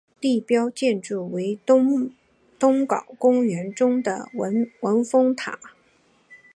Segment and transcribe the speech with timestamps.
[0.19, 2.09] 地标建筑为东
[2.59, 5.59] 皋公园中的文峰塔。